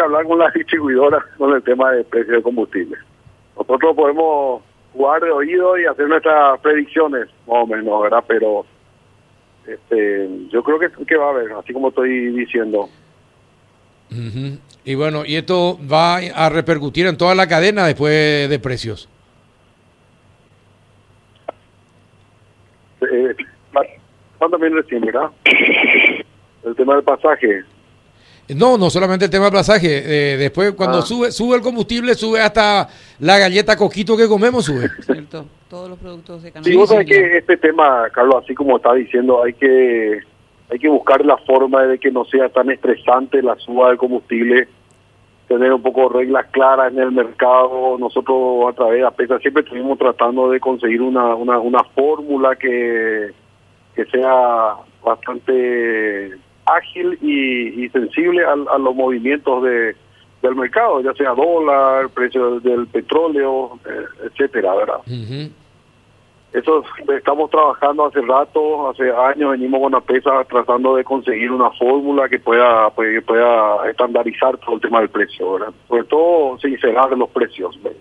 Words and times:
que 0.00 0.04
hablar 0.06 0.24
con 0.26 0.38
la 0.38 0.50
distribuidora 0.50 1.24
con 1.36 1.54
el 1.54 1.62
tema 1.62 1.92
de 1.92 2.04
precio 2.04 2.34
de 2.34 2.42
combustible. 2.42 2.96
Nosotros 3.56 3.94
podemos 3.94 4.62
jugar 4.92 5.22
de 5.22 5.30
oído 5.30 5.78
y 5.78 5.84
hacer 5.84 6.08
nuestras 6.08 6.58
predicciones, 6.60 7.26
más 7.46 7.62
o 7.62 7.66
menos, 7.66 8.02
¿verdad? 8.02 8.24
Pero 8.26 8.64
este, 9.66 10.28
yo 10.48 10.62
creo 10.62 10.78
que, 10.78 10.88
que 11.04 11.16
va 11.16 11.26
a 11.26 11.30
haber, 11.30 11.52
así 11.52 11.72
como 11.72 11.88
estoy 11.88 12.30
diciendo. 12.30 12.88
Y 14.84 14.94
bueno, 14.94 15.24
y 15.24 15.36
esto 15.36 15.78
va 15.90 16.16
a 16.16 16.48
repercutir 16.48 17.06
en 17.06 17.16
toda 17.16 17.34
la 17.34 17.46
cadena 17.46 17.86
después 17.86 18.48
de 18.48 18.58
precios. 18.58 19.08
Eh, 23.02 23.34
también 24.38 24.74
recién, 24.74 25.02
¿verdad? 25.02 25.30
El 26.64 26.74
tema 26.74 26.94
del 26.94 27.04
pasaje. 27.04 27.62
No, 28.56 28.76
no 28.78 28.90
solamente 28.90 29.24
el 29.26 29.30
tema 29.30 29.44
del 29.46 29.54
pasaje. 29.54 30.02
eh, 30.04 30.36
después, 30.36 30.72
cuando 30.72 30.98
Ah. 30.98 31.02
sube 31.02 31.30
sube 31.32 31.56
el 31.56 31.62
combustible, 31.62 32.14
sube 32.14 32.40
hasta 32.40 32.88
la 33.20 33.38
galleta 33.38 33.76
coquito 33.76 34.16
que 34.16 34.26
comemos, 34.28 34.64
sube. 34.64 34.88
Cierto, 35.06 35.46
todos 35.68 35.88
los 35.90 35.98
productos 35.98 36.42
de 36.42 36.52
Sí, 36.62 36.74
vos 36.76 36.88
sabés 36.88 37.06
que 37.06 37.38
este 37.38 37.56
tema, 37.56 38.08
Carlos, 38.12 38.36
así 38.44 38.54
como 38.54 38.76
está 38.76 38.92
diciendo, 38.94 39.42
hay 39.44 39.52
que 39.54 40.20
hay 40.72 40.78
que 40.78 40.88
buscar 40.88 41.24
la 41.26 41.36
forma 41.38 41.82
de 41.84 41.98
que 41.98 42.10
no 42.12 42.24
sea 42.26 42.48
tan 42.48 42.70
estresante 42.70 43.42
la 43.42 43.56
suba 43.56 43.88
del 43.88 43.98
combustible, 43.98 44.68
tener 45.48 45.72
un 45.72 45.82
poco 45.82 46.08
reglas 46.08 46.46
claras 46.52 46.92
en 46.92 47.00
el 47.00 47.10
mercado. 47.10 47.96
Nosotros 47.98 48.72
a 48.72 48.76
través 48.76 49.00
de 49.00 49.06
APESA 49.06 49.38
siempre 49.40 49.64
estuvimos 49.64 49.98
tratando 49.98 50.48
de 50.48 50.60
conseguir 50.60 51.02
una, 51.02 51.34
una, 51.34 51.58
una 51.58 51.82
fórmula 51.82 52.54
que, 52.54 53.32
que 53.96 54.04
sea 54.06 54.74
bastante 55.04 56.36
ágil 56.76 57.18
y, 57.22 57.84
y 57.84 57.88
sensible 57.90 58.44
al- 58.44 58.68
a, 58.68 58.78
los 58.78 58.94
movimientos 58.94 59.62
de 59.62 59.96
del 60.42 60.54
mercado, 60.56 61.02
ya 61.02 61.12
sea 61.12 61.34
dólar, 61.34 62.08
precio 62.08 62.60
del, 62.60 62.86
petróleo, 62.86 63.78
eh, 63.84 64.04
etcétera, 64.24 64.74
¿verdad? 64.74 65.00
Eso 66.52 66.82
estamos 67.14 67.50
trabajando 67.50 68.06
hace 68.06 68.20
rato, 68.22 68.88
hace 68.88 69.04
años 69.12 69.52
venimos 69.52 69.80
con 69.82 69.92
la 69.92 70.00
pesa 70.00 70.42
tratando 70.48 70.96
de 70.96 71.04
conseguir 71.04 71.52
una 71.52 71.70
fórmula 71.72 72.28
que 72.28 72.38
pueda 72.40 72.90
pues, 72.90 73.14
que 73.14 73.22
pueda 73.22 73.88
estandarizar 73.88 74.56
todo 74.58 74.76
el 74.76 74.80
tema 74.80 74.98
del 75.00 75.10
precio, 75.10 75.52
¿verdad? 75.52 75.72
Sobre 75.86 76.04
todo 76.04 76.58
sincerar 76.58 77.10
los 77.16 77.28
precios. 77.28 77.78
¿verdad? 77.82 77.98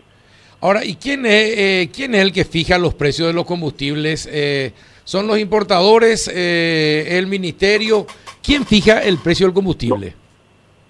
Ahora, 0.62 0.84
¿y 0.84 0.96
quién 0.96 1.26
es, 1.26 1.58
eh, 1.58 1.90
quién 1.94 2.16
es 2.16 2.22
el 2.22 2.34
que 2.34 2.44
fija 2.44 2.78
los 2.80 2.96
precios 2.96 3.28
de 3.28 3.34
los 3.34 3.46
combustibles? 3.46 4.28
Eh, 4.32 4.72
¿Son 5.04 5.28
los 5.28 5.38
importadores, 5.40 6.32
eh, 6.34 7.18
el 7.18 7.28
ministerio? 7.28 8.08
¿Quién 8.50 8.66
fija 8.66 8.98
el 9.04 9.20
precio 9.20 9.46
del 9.46 9.54
combustible? 9.54 10.16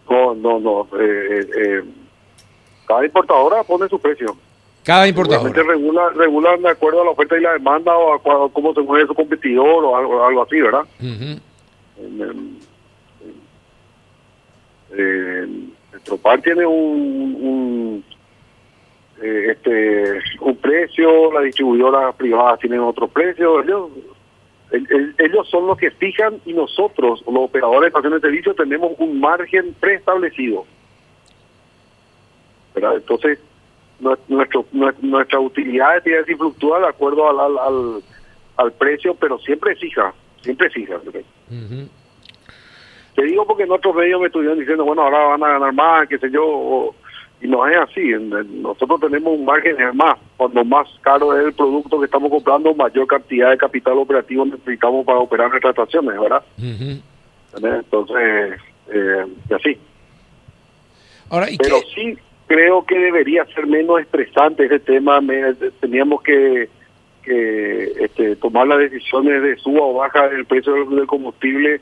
No, 0.10 0.34
no, 0.34 0.62
no. 0.62 0.88
eh, 0.98 1.46
eh, 1.58 1.84
cada 2.88 3.04
importadora 3.04 3.64
pone 3.64 3.90
su 3.90 4.00
precio. 4.00 4.34
Cada 4.86 5.06
importador. 5.10 5.54
Regula, 5.54 6.10
regulan 6.16 6.62
de 6.62 6.70
acuerdo 6.70 7.02
a 7.02 7.04
la 7.04 7.12
oferta 7.12 7.38
y 7.38 7.42
la 7.42 7.52
demanda 7.52 7.94
o 7.98 8.14
a, 8.14 8.24
cua- 8.24 8.50
cómo 8.54 8.74
se 8.74 8.80
mueve 8.80 9.08
su 9.08 9.14
competidor 9.14 9.84
o 9.84 9.94
algo, 9.98 10.26
algo 10.26 10.44
así, 10.44 10.62
¿verdad? 10.62 10.86
Ujú. 11.02 11.42
En, 11.98 12.22
en- 12.22 12.60
tiene 16.44 16.66
un, 16.66 17.38
un, 17.42 18.06
eh, 19.22 19.48
este 19.52 20.20
un 20.40 20.56
precio, 20.56 21.34
las 21.34 21.44
distribuidoras 21.44 22.16
privadas 22.16 22.58
tienen 22.62 22.80
otro 22.80 23.10
precio. 23.10 23.62
Ellos, 23.62 23.90
el- 24.72 24.88
el- 24.92 25.16
ellos 25.18 25.50
son 25.50 25.68
los 25.68 25.78
que 25.78 25.92
fijan 25.92 26.40
y 26.46 26.54
nosotros, 26.54 27.24
los 27.26 27.36
operadores 27.36 27.82
de 27.82 27.88
estaciones 27.88 28.22
de 28.22 28.28
servicio, 28.28 28.54
tenemos 28.54 28.92
un 29.00 29.20
margen 29.20 29.74
preestablecido. 29.80 30.66
¿Verdad? 32.76 32.96
Entonces, 32.98 33.40
nue- 34.02 34.18
nuestro, 34.28 34.66
nue- 34.74 34.96
nuestra 35.02 35.40
utilidad 35.40 36.02
tiene 36.04 36.24
que 36.24 36.38
fluctúa 36.38 36.80
de 36.80 36.88
acuerdo 36.88 37.30
al, 37.30 37.40
al, 37.40 37.58
al, 37.58 38.04
al 38.58 38.72
precio, 38.74 39.16
pero 39.16 39.40
siempre 39.40 39.76
fija, 39.76 40.14
siempre 40.42 40.70
fija. 40.70 41.00
Te 43.16 43.24
digo 43.26 43.46
porque 43.46 43.64
en 43.64 43.72
otros 43.72 43.96
medios 43.96 44.22
me 44.22 44.28
estuvieron 44.28 44.60
diciendo, 44.60 44.86
bueno, 44.86 45.02
ahora 45.02 45.20
van 45.36 45.44
a 45.44 45.50
ganar 45.54 45.74
más, 45.74 46.08
qué 46.08 46.18
sé 46.20 46.30
yo, 46.32 46.46
o- 46.48 46.96
y 47.42 47.48
no 47.48 47.66
es 47.68 47.78
así. 47.78 48.12
Nosotros 48.62 49.00
tenemos 49.00 49.38
un 49.38 49.46
margen 49.46 49.80
es 49.80 49.94
más. 49.96 50.18
Cuando 50.38 50.64
más 50.66 50.88
caro 51.02 51.38
es 51.38 51.46
el 51.48 51.54
producto 51.54 52.00
que 52.00 52.06
estamos 52.06 52.30
comprando, 52.30 52.74
mayor 52.76 53.08
cantidad 53.08 53.52
de 53.52 53.58
capital 53.58 53.98
operativo 53.98 54.46
necesitamos 54.46 55.06
para 55.06 55.20
operar 55.20 55.50
nuestras 55.50 55.72
estaciones, 55.78 56.20
¿verdad? 56.20 56.44
Entonces, 57.56 58.60
eh, 58.92 59.26
y 59.50 59.54
así. 59.54 59.78
Ahora, 61.30 61.50
¿y 61.50 61.58
Pero 61.58 61.78
qué? 61.82 61.88
sí 61.96 62.18
creo 62.48 62.84
que 62.86 62.98
debería 62.98 63.46
ser 63.54 63.68
menos 63.68 64.02
estresante 64.02 64.66
ese 64.66 64.80
tema. 64.80 65.22
Me- 65.22 65.54
teníamos 65.80 66.22
que, 66.24 66.70
que 67.24 67.84
este, 68.00 68.36
tomar 68.38 68.68
las 68.68 68.80
decisiones 68.80 69.42
de 69.44 69.56
suba 69.58 69.82
o 69.82 69.94
baja 69.94 70.28
del 70.30 70.46
precio 70.46 70.74
del 70.86 71.08
combustible. 71.08 71.82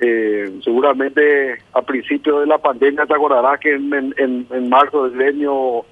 Eh, 0.00 0.60
seguramente 0.64 1.58
a 1.72 1.82
principio 1.82 2.40
de 2.40 2.46
la 2.46 2.58
pandemia 2.58 3.06
te 3.06 3.14
acordarás 3.14 3.60
que 3.60 3.74
en, 3.74 4.14
en, 4.16 4.68
marzo 4.68 5.04
del 5.04 5.16
gremio 5.16 5.86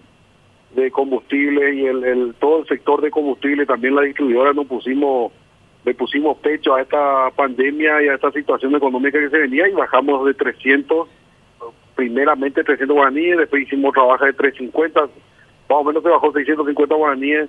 de 0.74 0.90
combustible 0.90 1.72
y 1.74 1.86
el, 1.86 2.02
el 2.02 2.34
todo 2.34 2.60
el 2.60 2.66
sector 2.66 3.00
de 3.00 3.12
combustible 3.12 3.64
también 3.64 3.94
la 3.94 4.02
distribuidora 4.02 4.52
nos 4.52 4.66
pusimos 4.66 5.30
le 5.84 5.94
pusimos 5.94 6.36
pecho 6.38 6.74
a 6.74 6.82
esta 6.82 7.30
pandemia 7.36 8.02
y 8.02 8.08
a 8.08 8.14
esta 8.14 8.32
situación 8.32 8.74
económica 8.74 9.20
que 9.20 9.30
se 9.30 9.38
venía 9.38 9.68
y 9.68 9.72
bajamos 9.72 10.26
de 10.26 10.34
300 10.34 11.08
primeramente 11.94 12.64
300 12.64 12.94
guaraníes, 12.94 13.38
después 13.38 13.62
hicimos 13.62 13.92
trabajo 13.92 14.24
de 14.24 14.32
350, 14.32 15.00
más 15.02 15.10
o 15.68 15.84
menos 15.84 16.02
se 16.02 16.08
bajó 16.08 16.32
650 16.32 16.94
guaraníes 16.94 17.48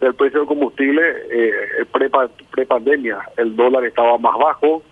del 0.00 0.14
precio 0.14 0.40
del 0.40 0.48
combustible 0.48 1.02
eh, 1.30 1.84
pre, 1.92 2.10
pre-pandemia. 2.50 3.18
El 3.36 3.56
dólar 3.56 3.84
estaba 3.84 4.18
más 4.18 4.36
bajo, 4.38 4.82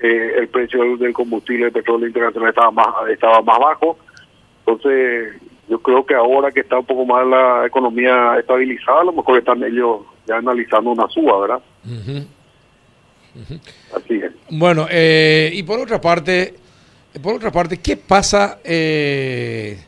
eh, 0.00 0.32
el 0.38 0.48
precio 0.48 0.96
del, 0.96 1.12
combustible 1.12 1.64
del 1.64 1.72
petróleo 1.72 2.06
internacional 2.06 2.50
estaba 2.50 2.70
más, 2.70 2.86
estaba 3.10 3.42
más 3.42 3.58
bajo. 3.58 3.98
Entonces, 4.66 5.34
yo 5.68 5.80
creo 5.80 6.04
que 6.06 6.14
ahora 6.14 6.50
que 6.50 6.60
está 6.60 6.78
un 6.78 6.86
poco 6.86 7.04
más 7.04 7.26
la 7.26 7.66
economía 7.66 8.36
estabilizada, 8.38 9.00
a 9.00 9.04
lo 9.04 9.12
mejor 9.12 9.38
están 9.38 9.62
ellos 9.62 10.00
ya 10.26 10.36
analizando 10.36 10.90
una 10.90 11.08
suba, 11.08 11.40
¿verdad? 11.40 11.60
Así 13.94 14.14
es. 14.14 14.32
Bueno, 14.50 14.86
eh, 14.90 15.50
y 15.52 15.62
por 15.62 15.78
otra 15.80 16.00
parte, 16.00 16.54
por 17.22 17.34
otra 17.34 17.50
parte, 17.50 17.78
¿qué 17.78 17.96
pasa, 17.96 18.60
eh, 18.64 19.78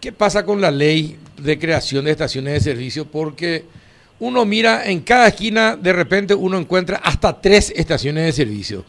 qué 0.00 0.12
pasa 0.12 0.44
con 0.44 0.60
la 0.60 0.70
ley 0.70 1.18
de 1.36 1.58
creación 1.58 2.04
de 2.04 2.12
estaciones 2.12 2.54
de 2.54 2.60
servicio? 2.60 3.06
Porque 3.06 3.64
uno 4.18 4.44
mira 4.44 4.86
en 4.86 5.00
cada 5.00 5.28
esquina, 5.28 5.76
de 5.76 5.92
repente 5.92 6.34
uno 6.34 6.58
encuentra 6.58 6.98
hasta 6.98 7.40
tres 7.40 7.72
estaciones 7.74 8.24
de 8.24 8.32
servicio. 8.32 8.84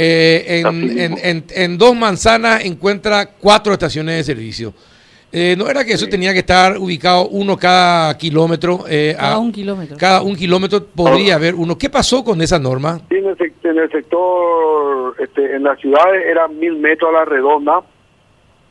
Eh, 0.00 0.60
en, 0.60 0.98
en- 0.98 1.18
en- 1.24 1.44
en 1.50 1.76
dos 1.76 1.96
manzanas 1.96 2.64
encuentra 2.64 3.30
cuatro 3.32 3.72
estaciones 3.72 4.16
de 4.18 4.22
servicio. 4.22 4.72
Eh, 5.32 5.56
¿No 5.58 5.68
era 5.68 5.84
que 5.84 5.92
eso 5.94 6.04
Sí. 6.04 6.10
tenía 6.10 6.32
que 6.32 6.38
estar 6.38 6.78
ubicado 6.78 7.26
uno 7.28 7.56
cada 7.56 8.16
kilómetro? 8.16 8.84
eh, 8.88 9.16
Cada 9.18 9.34
a- 9.34 9.38
un 9.38 9.50
kilómetro. 9.50 9.96
Cada 9.98 10.22
un 10.22 10.36
kilómetro 10.36 10.86
podría 10.86 11.34
haber 11.34 11.56
uno. 11.56 11.76
¿Qué 11.76 11.90
pasó 11.90 12.22
con 12.22 12.40
esa 12.40 12.60
norma? 12.60 13.00
Sí, 13.08 13.16
en 13.16 13.26
el, 13.26 13.36
sec- 13.36 13.52
en 13.64 13.76
el 13.78 13.90
sector, 13.90 15.16
este, 15.18 15.56
en 15.56 15.64
las 15.64 15.78
ciudades 15.80 16.24
eran 16.26 16.56
mil 16.60 16.76
metros 16.76 17.10
a 17.10 17.18
la 17.18 17.24
redonda, 17.24 17.80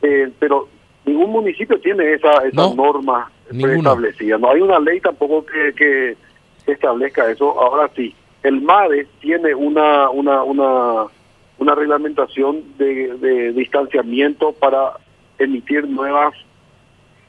eh, 0.02 0.30
pero 0.38 0.66
ningún 1.04 1.30
municipio 1.30 1.78
tiene 1.78 2.14
esa, 2.14 2.38
esa 2.38 2.50
No, 2.54 2.74
norma 2.74 3.30
ninguno. 3.50 3.76
establecida. 3.90 4.38
No 4.38 4.50
hay 4.50 4.60
una 4.62 4.80
ley 4.80 4.98
tampoco 5.00 5.44
que, 5.44 5.74
que, 5.74 6.16
que 6.64 6.72
establezca 6.72 7.30
eso. 7.30 7.50
Ahora 7.60 7.90
sí, 7.94 8.14
el 8.42 8.60
MADE 8.62 9.06
tiene 9.20 9.54
una 9.54 10.10
una 10.10 10.42
una, 10.42 11.04
una 11.58 11.74
reglamentación 11.74 12.62
de, 12.78 13.16
de 13.18 13.52
distanciamiento 13.52 14.52
para 14.52 14.92
emitir 15.38 15.86
nuevas 15.88 16.34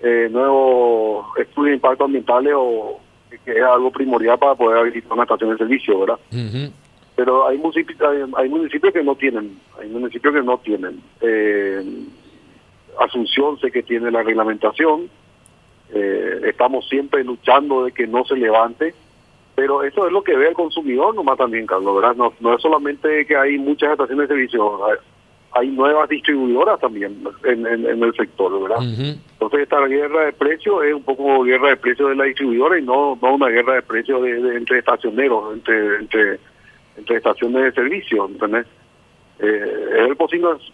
eh, 0.02 0.30
nuevos 0.31 1.26
estudios 1.38 1.72
de 1.72 1.76
impacto 1.76 2.06
ambientales 2.06 2.54
o 2.56 3.00
que- 3.44 3.52
es 3.52 3.64
algo 3.64 3.92
primordial 3.92 4.38
para 4.40 4.56
poder 4.56 4.78
habilitar 4.80 5.12
una 5.14 5.24
estación 5.24 5.52
de 5.52 5.58
servicio, 5.58 6.00
¿verdad? 6.00 6.20
Pero 7.16 7.48
hay 7.48 7.58
municipios 7.58 8.00
hay, 8.02 8.20
hay 8.38 8.50
municipios 8.50 8.94
que 8.94 9.04
no 9.04 9.16
tienen 9.16 9.60
hay 9.81 9.90
municipios 9.90 10.34
que 10.34 10.42
no 10.44 10.58
tienen. 10.60 11.02
Eh, 11.22 11.84
Asunción 13.00 13.58
sé 13.60 13.72
que 13.72 13.81
tiene 13.84 14.12
la 14.12 14.24
reglamentación. 14.24 15.10
Eh, 15.94 16.42
estamos 16.46 16.88
siempre 16.90 17.24
luchando 17.24 17.86
de 17.86 17.92
que 17.94 18.06
no 18.08 18.26
se 18.26 18.36
levante 18.36 18.94
pero 19.60 19.84
eso 19.84 20.08
es 20.08 20.14
lo 20.14 20.22
que 20.24 20.38
ve 20.38 20.48
el 20.48 20.54
consumidor 20.54 21.14
nomás 21.14 21.38
también 21.38 21.66
Carlos 21.68 21.96
verdad 22.02 22.16
no, 22.16 22.32
no 22.40 22.56
es 22.56 22.62
solamente 22.62 23.26
que 23.26 23.36
hay 23.36 23.58
muchas 23.58 23.92
estaciones 23.92 24.30
de 24.30 24.36
servicio 24.36 24.86
hay, 24.86 24.98
hay 25.52 25.68
nuevas 25.68 26.08
distribuidoras 26.08 26.80
también 26.80 27.22
en, 27.44 27.68
en- 27.68 27.86
en 27.86 28.04
el 28.04 28.14
sector 28.14 28.52
verdad 28.62 28.78
Ujú. 28.80 29.20
entonces 29.34 29.60
esta 29.62 29.86
guerra 29.86 30.26
de 30.28 30.34
precios 30.34 30.84
es 30.86 30.94
un 30.94 31.04
poco 31.04 31.44
guerra 31.44 31.70
de 31.70 31.76
precios 31.78 32.10
de 32.10 32.16
la 32.16 32.24
distribuidora 32.24 32.80
y 32.80 32.84
no 32.84 33.18
no 33.22 33.36
una 33.36 33.48
guerra 33.50 33.74
de 33.76 33.82
precios 33.82 34.22
de, 34.22 34.42
de- 34.42 34.56
entre 34.58 34.80
estacioneros 34.80 35.54
entre 35.54 35.96
entre 35.98 36.40
entre 36.98 37.18
estaciones 37.18 37.64
de 37.64 37.72
servicio 37.74 38.26
¿entendés? 38.28 38.66
eh, 39.40 39.90
es 40.00 40.08
el 40.10 40.16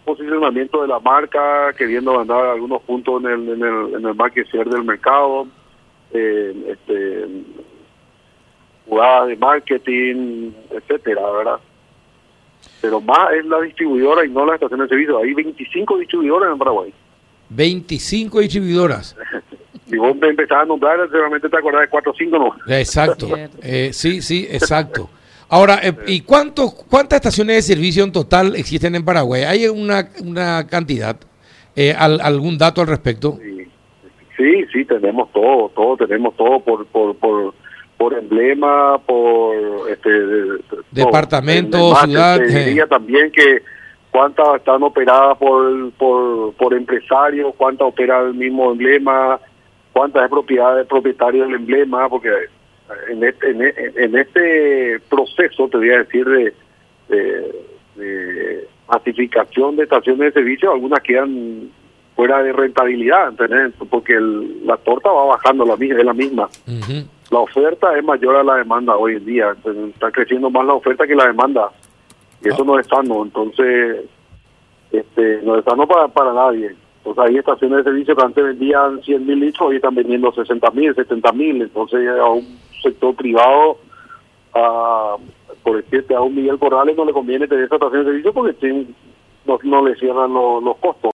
posicionamiento 0.04 0.82
de 0.82 0.88
la 0.88 0.98
marca, 1.00 1.72
queriendo 1.78 2.18
ganar 2.18 2.46
algunos 2.46 2.82
puntos 2.82 3.22
en 3.22 3.30
el, 3.30 3.48
en 3.48 3.62
el, 3.62 3.94
en 3.94 4.06
el 4.06 4.14
market 4.16 4.44
share 4.48 4.68
del 4.68 4.82
mercado, 4.82 5.46
eh, 6.12 6.52
este, 6.72 7.26
jugadas 8.86 9.28
de 9.28 9.36
marketing, 9.36 10.52
etcétera, 10.70 11.22
¿verdad? 11.30 11.60
Pero 12.80 13.00
más 13.00 13.32
es 13.34 13.44
la 13.46 13.60
distribuidora 13.60 14.24
y 14.24 14.30
no 14.30 14.46
la 14.46 14.54
estación 14.54 14.80
de 14.80 14.88
servicio. 14.88 15.18
Hay 15.18 15.34
25 15.34 15.98
distribuidoras 15.98 16.52
en 16.52 16.58
Paraguay. 16.58 16.92
25 17.50 18.40
distribuidoras. 18.40 19.16
si 19.86 19.96
vos 19.96 20.16
me 20.16 20.28
empezás 20.28 20.62
a 20.62 20.64
nombrar, 20.64 20.98
seguramente 21.10 21.48
te 21.48 21.56
acordás 21.56 21.82
de 21.82 21.88
4 21.88 22.12
o 22.12 22.14
5 22.14 22.38
no. 22.38 22.74
Exacto. 22.74 23.28
Eh, 23.62 23.90
sí, 23.92 24.20
sí, 24.22 24.46
exacto. 24.50 25.08
Ahora, 25.48 25.78
eh, 25.82 25.94
¿y 26.08 26.22
cuántos, 26.22 26.74
cuántas 26.74 27.18
estaciones 27.18 27.56
de 27.56 27.74
servicio 27.74 28.02
en 28.02 28.12
total 28.12 28.56
existen 28.56 28.94
en 28.96 29.04
Paraguay? 29.04 29.44
¿Hay 29.44 29.66
una, 29.68 30.08
una 30.24 30.66
cantidad? 30.66 31.16
Eh, 31.76 31.94
¿Algún 31.96 32.58
dato 32.58 32.80
al 32.80 32.88
respecto? 32.88 33.38
Sí, 34.36 34.66
sí, 34.72 34.84
tenemos 34.84 35.32
todo, 35.32 35.70
todo, 35.70 35.96
tenemos 35.96 36.36
todo 36.36 36.60
por, 36.60 36.86
por, 36.86 37.16
por, 37.16 37.54
por 37.96 38.14
emblema, 38.14 38.98
por 38.98 39.90
este 39.90 40.10
departamento, 40.90 41.94
ciudad. 41.96 42.40
diría 42.40 42.86
también 42.86 43.30
que 43.30 43.62
cuántas 44.10 44.56
están 44.56 44.82
operadas 44.82 45.36
por, 45.38 45.92
por, 45.92 46.54
por 46.54 46.74
empresarios, 46.74 47.54
cuántas 47.56 47.88
opera 47.88 48.20
el 48.20 48.34
mismo 48.34 48.72
emblema, 48.72 49.40
cuántas 49.92 50.24
es 50.24 50.30
propiedad 50.30 50.76
del 50.76 50.86
propietario 50.86 51.44
del 51.44 51.54
emblema, 51.54 52.08
porque 52.08 52.30
en 53.08 53.24
este, 53.24 53.50
en, 53.50 54.16
este 54.16 55.00
proceso, 55.08 55.68
te 55.68 55.76
voy 55.76 55.90
a 55.90 55.98
decir, 55.98 56.24
de, 56.26 56.54
de, 57.96 58.68
masificación 58.88 59.76
de 59.76 59.82
estaciones 59.82 60.20
de 60.20 60.40
servicio, 60.40 60.72
algunas 60.72 61.00
quedan 61.00 61.70
fuera 62.16 62.42
de 62.42 62.52
rentabilidad, 62.52 63.28
¿entendés? 63.28 63.74
porque 63.90 64.18
la 64.64 64.78
torta 64.78 65.10
va 65.10 65.26
bajando, 65.26 65.66
la, 65.66 65.74
es 65.74 66.04
la 66.04 66.14
misma. 66.14 66.48
La 67.30 67.38
oferta 67.40 67.96
es 67.96 68.02
mayor 68.02 68.36
a 68.36 68.42
la 68.42 68.54
demanda 68.56 68.96
hoy 68.96 69.16
en 69.16 69.26
día, 69.26 69.54
está 69.92 70.10
creciendo 70.10 70.48
más 70.50 70.64
la 70.64 70.72
oferta 70.72 71.06
que 71.06 71.14
la 71.14 71.26
demanda, 71.26 71.70
y 72.42 72.48
eso 72.48 72.64
no 72.64 72.78
es 72.78 72.86
sano, 72.86 73.22
entonces 73.22 74.04
este 74.90 75.42
no 75.42 75.58
es 75.58 75.64
sano 75.64 75.86
para, 75.86 76.08
para 76.08 76.32
nadie. 76.32 76.74
Entonces 76.98 77.24
hay 77.24 77.36
estaciones 77.36 77.78
de 77.78 77.84
servicio 77.84 78.16
que 78.16 78.24
antes 78.24 78.44
vendían 78.44 79.02
100 79.02 79.26
mil 79.26 79.38
litros, 79.38 79.68
hoy 79.68 79.76
están 79.76 79.94
vendiendo 79.94 80.32
60 80.32 80.70
mil, 80.70 80.94
70 80.94 81.32
mil, 81.32 81.62
entonces 81.62 82.08
a 82.08 82.30
un 82.30 82.58
sector 82.82 83.14
privado, 83.14 83.78
a, 84.54 85.16
por 85.62 85.76
decirte, 85.76 86.14
a 86.14 86.20
un 86.22 86.34
Miguel 86.34 86.58
Corrales 86.58 86.96
no 86.96 87.04
le 87.04 87.12
conviene 87.12 87.46
tener 87.46 87.64
esa 87.64 87.74
estación 87.74 88.04
de 88.04 88.10
servicio 88.10 88.32
porque 88.32 88.86
no, 89.44 89.58
no 89.62 89.86
le 89.86 89.96
cierran 89.96 90.32
los 90.32 90.76
costos. 90.78 91.04